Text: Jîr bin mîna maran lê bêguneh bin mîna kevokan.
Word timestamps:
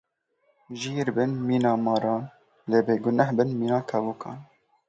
Jîr 0.79 1.07
bin 1.15 1.31
mîna 1.47 1.73
maran 1.85 2.21
lê 2.69 2.79
bêguneh 2.87 3.29
bin 3.37 3.49
mîna 3.59 3.79
kevokan. 3.89 4.37